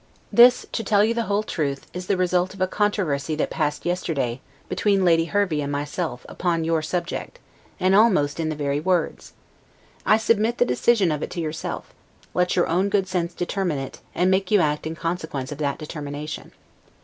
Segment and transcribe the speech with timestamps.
[0.33, 3.85] This (to tell you the whole truth) is the result of a controversy that passed
[3.85, 7.37] yesterday, between Lady Hervey and myself, upon your subject,
[7.79, 9.33] and almost in the very words.
[10.03, 11.93] I submit the decision of it to yourself;
[12.33, 15.77] let your own good sense determine it, and make you act in consequence of that
[15.77, 16.51] determination.